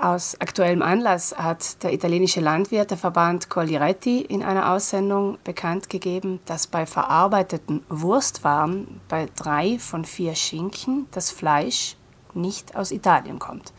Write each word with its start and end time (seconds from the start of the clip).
Aus 0.00 0.40
aktuellem 0.40 0.80
Anlass 0.80 1.36
hat 1.36 1.82
der 1.82 1.92
italienische 1.92 2.38
Landwirteverband 2.38 3.50
Colliretti 3.50 4.20
in 4.20 4.44
einer 4.44 4.70
Aussendung 4.70 5.38
bekannt 5.42 5.90
gegeben, 5.90 6.38
dass 6.46 6.68
bei 6.68 6.86
verarbeiteten 6.86 7.84
Wurstwaren 7.88 9.00
bei 9.08 9.28
drei 9.34 9.76
von 9.80 10.04
vier 10.04 10.36
Schinken 10.36 11.08
das 11.10 11.32
Fleisch 11.32 11.96
nicht 12.32 12.76
aus 12.76 12.92
Italien 12.92 13.40
kommt. 13.40 13.72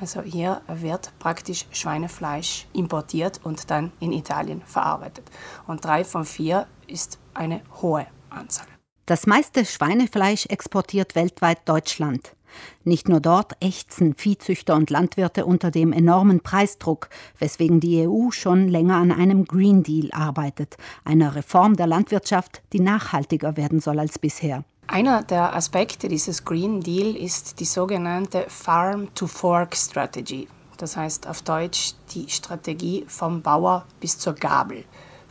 Also 0.00 0.22
hier 0.22 0.62
wird 0.68 1.10
praktisch 1.18 1.66
Schweinefleisch 1.72 2.68
importiert 2.72 3.40
und 3.42 3.68
dann 3.68 3.90
in 3.98 4.12
Italien 4.12 4.62
verarbeitet. 4.64 5.28
Und 5.66 5.84
drei 5.84 6.04
von 6.04 6.24
vier 6.24 6.68
ist 6.86 7.18
eine 7.34 7.62
hohe 7.82 8.06
Anzahl. 8.30 8.68
Das 9.06 9.26
meiste 9.26 9.64
Schweinefleisch 9.64 10.46
exportiert 10.46 11.16
weltweit 11.16 11.68
Deutschland. 11.68 12.36
Nicht 12.84 13.08
nur 13.08 13.20
dort 13.20 13.52
ächzen 13.60 14.14
Viehzüchter 14.14 14.74
und 14.74 14.90
Landwirte 14.90 15.46
unter 15.46 15.70
dem 15.70 15.92
enormen 15.92 16.40
Preisdruck, 16.40 17.08
weswegen 17.38 17.80
die 17.80 18.06
EU 18.08 18.30
schon 18.30 18.68
länger 18.68 18.96
an 18.96 19.12
einem 19.12 19.44
Green 19.44 19.82
Deal 19.82 20.10
arbeitet, 20.12 20.76
einer 21.04 21.34
Reform 21.34 21.76
der 21.76 21.86
Landwirtschaft, 21.86 22.62
die 22.72 22.80
nachhaltiger 22.80 23.56
werden 23.56 23.80
soll 23.80 23.98
als 23.98 24.18
bisher. 24.18 24.64
Einer 24.86 25.22
der 25.22 25.54
Aspekte 25.54 26.08
dieses 26.08 26.44
Green 26.44 26.80
Deal 26.80 27.14
ist 27.14 27.60
die 27.60 27.66
sogenannte 27.66 28.46
Farm 28.48 29.14
to 29.14 29.26
Fork 29.26 29.76
Strategy. 29.76 30.48
Das 30.78 30.96
heißt 30.96 31.26
auf 31.26 31.42
Deutsch 31.42 31.92
die 32.14 32.30
Strategie 32.30 33.04
vom 33.06 33.42
Bauer 33.42 33.84
bis 34.00 34.18
zur 34.18 34.34
Gabel. 34.34 34.84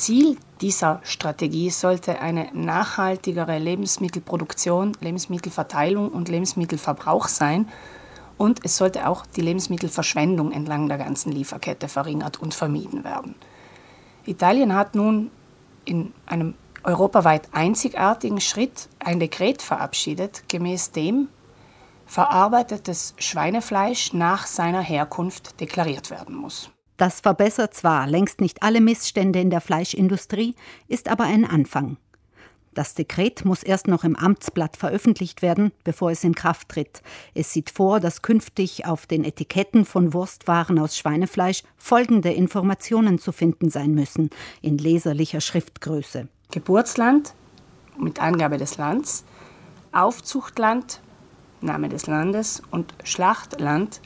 Ziel 0.00 0.38
dieser 0.60 1.00
Strategie 1.04 1.70
sollte 1.70 2.20
eine 2.20 2.48
nachhaltigere 2.54 3.58
Lebensmittelproduktion, 3.58 4.96
Lebensmittelverteilung 5.00 6.08
und 6.08 6.28
Lebensmittelverbrauch 6.28 7.28
sein. 7.28 7.68
Und 8.38 8.64
es 8.64 8.78
sollte 8.78 9.06
auch 9.06 9.26
die 9.26 9.42
Lebensmittelverschwendung 9.42 10.52
entlang 10.52 10.88
der 10.88 10.96
ganzen 10.96 11.32
Lieferkette 11.32 11.88
verringert 11.88 12.40
und 12.40 12.54
vermieden 12.54 13.04
werden. 13.04 13.34
Italien 14.24 14.74
hat 14.74 14.94
nun 14.94 15.30
in 15.84 16.14
einem 16.24 16.54
europaweit 16.82 17.48
einzigartigen 17.52 18.40
Schritt 18.40 18.88
ein 18.98 19.20
Dekret 19.20 19.60
verabschiedet, 19.60 20.48
gemäß 20.48 20.92
dem 20.92 21.28
verarbeitetes 22.06 23.14
Schweinefleisch 23.18 24.14
nach 24.14 24.46
seiner 24.46 24.80
Herkunft 24.80 25.60
deklariert 25.60 26.10
werden 26.10 26.34
muss. 26.34 26.70
Das 27.00 27.22
verbessert 27.22 27.72
zwar 27.72 28.06
längst 28.06 28.42
nicht 28.42 28.62
alle 28.62 28.82
Missstände 28.82 29.40
in 29.40 29.48
der 29.48 29.62
Fleischindustrie, 29.62 30.54
ist 30.86 31.08
aber 31.08 31.24
ein 31.24 31.46
Anfang. 31.46 31.96
Das 32.74 32.92
Dekret 32.92 33.46
muss 33.46 33.62
erst 33.62 33.88
noch 33.88 34.04
im 34.04 34.16
Amtsblatt 34.16 34.76
veröffentlicht 34.76 35.40
werden, 35.40 35.72
bevor 35.82 36.10
es 36.10 36.24
in 36.24 36.34
Kraft 36.34 36.68
tritt. 36.68 37.00
Es 37.32 37.54
sieht 37.54 37.70
vor, 37.70 38.00
dass 38.00 38.20
künftig 38.20 38.84
auf 38.84 39.06
den 39.06 39.24
Etiketten 39.24 39.86
von 39.86 40.12
Wurstwaren 40.12 40.78
aus 40.78 40.98
Schweinefleisch 40.98 41.62
folgende 41.78 42.32
Informationen 42.34 43.18
zu 43.18 43.32
finden 43.32 43.70
sein 43.70 43.92
müssen, 43.92 44.28
in 44.60 44.76
leserlicher 44.76 45.40
Schriftgröße. 45.40 46.28
Geburtsland 46.50 47.32
mit 47.98 48.20
Angabe 48.20 48.58
des 48.58 48.76
Landes, 48.76 49.24
Aufzuchtland, 49.92 51.00
Name 51.62 51.88
des 51.88 52.06
Landes 52.06 52.62
und 52.70 52.92
Schlachtland 53.04 54.02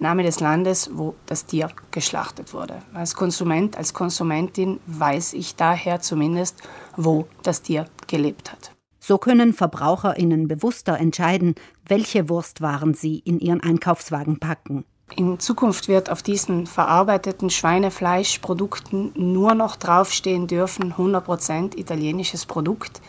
Name 0.00 0.22
des 0.22 0.40
Landes, 0.40 0.90
wo 0.92 1.14
das 1.26 1.46
Tier 1.46 1.70
geschlachtet 1.90 2.54
wurde. 2.54 2.78
Als 2.94 3.14
Konsument, 3.14 3.76
als 3.76 3.94
Konsumentin 3.94 4.80
weiß 4.86 5.34
ich 5.34 5.56
daher 5.56 6.00
zumindest, 6.00 6.56
wo 6.96 7.26
das 7.42 7.62
Tier 7.62 7.86
gelebt 8.06 8.52
hat. 8.52 8.72
So 8.98 9.18
können 9.18 9.52
VerbraucherInnen 9.52 10.48
bewusster 10.48 10.98
entscheiden, 10.98 11.54
welche 11.86 12.28
Wurstwaren 12.28 12.94
sie 12.94 13.18
in 13.18 13.40
ihren 13.40 13.62
Einkaufswagen 13.62 14.38
packen. 14.38 14.84
In 15.16 15.40
Zukunft 15.40 15.88
wird 15.88 16.10
auf 16.10 16.22
diesen 16.22 16.66
verarbeiteten 16.66 17.50
Schweinefleischprodukten 17.50 19.12
nur 19.16 19.54
noch 19.54 19.76
draufstehen 19.76 20.46
dürfen 20.46 20.94
100% 20.94 21.76
italienisches 21.76 22.46
Produkt 22.46 23.00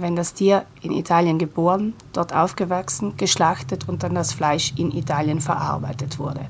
wenn 0.00 0.16
das 0.16 0.34
Tier 0.34 0.64
in 0.82 0.92
Italien 0.92 1.38
geboren, 1.38 1.94
dort 2.12 2.32
aufgewachsen, 2.32 3.16
geschlachtet 3.16 3.88
und 3.88 4.02
dann 4.02 4.14
das 4.14 4.32
Fleisch 4.32 4.72
in 4.76 4.92
Italien 4.92 5.40
verarbeitet 5.40 6.18
wurde. 6.18 6.46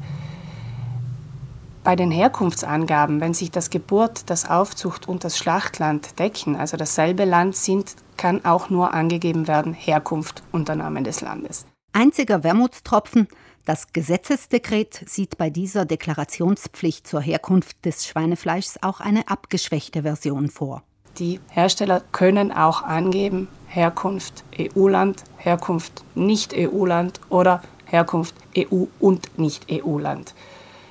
Bei 1.84 1.96
den 1.96 2.10
Herkunftsangaben, 2.10 3.20
wenn 3.20 3.34
sich 3.34 3.50
das 3.50 3.70
Geburt, 3.70 4.28
das 4.28 4.48
Aufzucht 4.48 5.08
und 5.08 5.24
das 5.24 5.38
Schlachtland 5.38 6.18
decken, 6.18 6.56
also 6.56 6.76
dasselbe 6.76 7.24
Land 7.24 7.56
sind, 7.56 7.94
kann 8.16 8.44
auch 8.44 8.68
nur 8.68 8.92
angegeben 8.92 9.48
werden 9.48 9.72
Herkunft 9.72 10.42
und 10.52 10.68
der 10.68 10.76
Name 10.76 11.02
des 11.02 11.20
Landes. 11.20 11.64
Einziger 11.92 12.44
Wermutstropfen, 12.44 13.28
das 13.64 13.92
Gesetzesdekret 13.92 15.02
sieht 15.06 15.38
bei 15.38 15.50
dieser 15.50 15.84
Deklarationspflicht 15.84 17.06
zur 17.06 17.20
Herkunft 17.20 17.84
des 17.84 18.06
Schweinefleischs 18.06 18.78
auch 18.82 19.00
eine 19.00 19.28
abgeschwächte 19.28 20.02
Version 20.02 20.48
vor. 20.48 20.82
Die 21.18 21.40
Hersteller 21.48 22.02
können 22.12 22.52
auch 22.52 22.82
angeben, 22.82 23.48
Herkunft 23.66 24.44
EU-Land, 24.58 25.24
Herkunft 25.36 26.04
Nicht-EU-Land 26.14 27.20
oder 27.28 27.62
Herkunft 27.86 28.34
EU- 28.56 28.86
und 29.00 29.36
Nicht-EU-Land. 29.36 30.34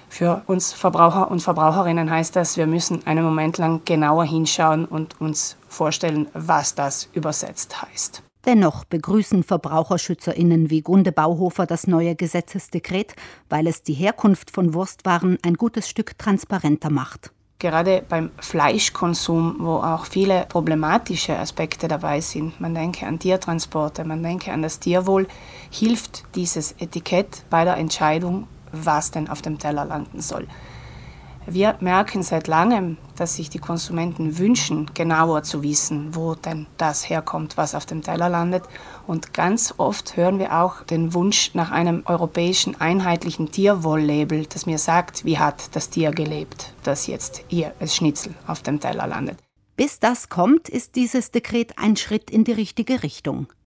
Für 0.10 0.42
uns 0.48 0.74
Verbraucher 0.74 1.32
und 1.32 1.42
Verbraucherinnen 1.42 2.10
heißt 2.10 2.36
das, 2.36 2.58
wir 2.58 2.68
müssen 2.68 3.06
einen 3.08 3.24
Moment 3.24 3.58
lang 3.58 3.82
genauer 3.86 4.26
hinschauen 4.26 4.86
und 4.86 5.20
uns 5.22 5.58
vorstellen, 5.70 6.28
was 6.34 6.76
das 6.76 7.08
übersetzt 7.14 7.82
heißt. 7.82 8.24
Dennoch 8.46 8.86
begrüßen 8.86 9.44
Verbraucherschützerinnen 9.44 10.70
wie 10.70 10.82
Gunde 10.82 11.12
Bauhofer 11.12 11.66
das 11.66 11.88
neue 11.88 12.16
Gesetzesdekret, 12.16 13.16
weil 13.50 13.68
es 13.68 13.84
die 13.84 13.94
Herkunft 13.94 14.52
von 14.52 14.74
Wurstwaren 14.74 15.38
ein 15.44 15.56
gutes 15.56 15.90
Stück 15.90 16.18
transparenter 16.18 16.90
macht. 16.90 17.32
Gerade 17.59 18.03
beim 18.07 18.29
Fleischkonsum, 18.40 19.56
wo 19.57 19.78
auch 19.78 20.06
viele 20.06 20.45
problematische 20.47 21.35
Aspekte 21.40 21.88
dabei 21.88 22.22
sind, 22.22 22.62
man 22.62 22.75
denke 22.75 23.07
an 23.07 23.18
Tiertransporte, 23.18 24.06
man 24.06 24.22
denke 24.22 24.53
an 24.53 24.62
das 24.62 24.79
Tierwohl, 24.79 25.28
hilft 25.72 26.23
dieses 26.35 26.73
Etikett 26.73 27.46
bei 27.50 27.63
der 27.63 27.78
Entscheidung, 27.78 28.47
was 28.72 29.09
denn 29.09 29.28
auf 29.28 29.41
dem 29.41 29.57
Teller 29.57 29.85
landen 29.85 30.22
soll. 30.22 30.47
Wir 31.50 31.78
merken 31.80 32.24
seit 32.24 32.47
langem, 32.47 32.97
dass 33.16 33.38
sich 33.38 33.50
die 33.50 33.58
Konsumenten 33.58 34.38
wünschen, 34.38 34.91
genauer 34.94 35.44
zu 35.44 35.63
wissen, 35.63 36.13
wo 36.13 36.35
denn 36.35 36.68
das 36.75 37.09
herkommt, 37.09 37.56
was 37.56 37.74
auf 37.74 37.85
dem 37.85 38.02
Teller 38.02 38.28
landet. 38.28 38.66
Und 39.08 39.34
ganz 39.34 39.74
oft 39.78 40.18
hören 40.18 40.40
wir 40.40 40.62
auch 40.62 40.84
den 40.84 41.13
Wunsch 41.13 41.52
nach 41.53 41.72
einem 41.72 42.03
europäischen 42.06 42.81
einheitlichen 42.81 43.50
Tierwohl-Label, 43.50 44.46
das 44.47 44.66
mir 44.66 44.78
sagt, 44.78 45.24
wie 45.24 45.40
hat 45.40 45.74
das 45.74 45.90
Tier 45.90 46.12
gelebt, 46.12 46.74
das 46.84 47.08
jetzt 47.08 47.46
hier 47.47 47.74
als 47.79 47.96
Schnitzel 47.96 48.35
auf 48.46 48.62
dem 48.62 48.81
Teller 48.81 49.08
landet. 49.08 49.38
Bis 49.78 50.00
das 50.00 50.28
kommt, 50.28 50.68
ist 50.68 50.97
dieses 50.97 51.31
Dekret 51.31 51.78
ein 51.78 51.96
Schritt 51.96 52.29
in 52.29 52.44
die 52.44 52.52
richtige 52.52 53.03
Richtung. 53.03 53.47